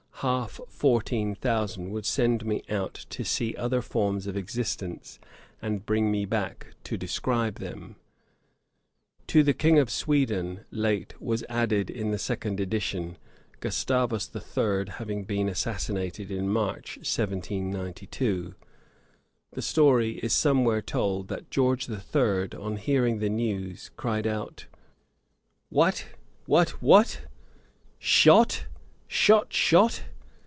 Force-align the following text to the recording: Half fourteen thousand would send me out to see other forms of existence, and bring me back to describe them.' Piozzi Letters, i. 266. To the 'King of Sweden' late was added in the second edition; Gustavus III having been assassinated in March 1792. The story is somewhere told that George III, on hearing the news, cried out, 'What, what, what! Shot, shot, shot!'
Half 0.23 0.61
fourteen 0.69 1.33
thousand 1.33 1.89
would 1.89 2.05
send 2.05 2.45
me 2.45 2.61
out 2.69 2.93
to 3.09 3.23
see 3.25 3.55
other 3.55 3.81
forms 3.81 4.27
of 4.27 4.37
existence, 4.37 5.17
and 5.63 5.83
bring 5.83 6.11
me 6.11 6.25
back 6.25 6.75
to 6.83 6.95
describe 6.95 7.55
them.' 7.55 7.95
Piozzi 9.25 9.25
Letters, 9.25 9.25
i. 9.25 9.25
266. 9.25 9.31
To 9.33 9.43
the 9.43 9.53
'King 9.55 9.79
of 9.79 9.89
Sweden' 9.89 10.65
late 10.69 11.19
was 11.19 11.43
added 11.49 11.89
in 11.89 12.11
the 12.11 12.19
second 12.19 12.59
edition; 12.59 13.17
Gustavus 13.61 14.29
III 14.35 14.91
having 14.99 15.23
been 15.23 15.49
assassinated 15.49 16.29
in 16.29 16.47
March 16.49 16.97
1792. 16.97 18.53
The 19.53 19.61
story 19.63 20.19
is 20.19 20.33
somewhere 20.33 20.83
told 20.83 21.29
that 21.29 21.49
George 21.49 21.89
III, 21.89 22.51
on 22.59 22.75
hearing 22.77 23.17
the 23.17 23.29
news, 23.29 23.89
cried 23.97 24.27
out, 24.27 24.67
'What, 25.69 26.09
what, 26.45 26.69
what! 26.83 27.21
Shot, 27.97 28.67
shot, 29.07 29.51
shot!' 29.51 30.03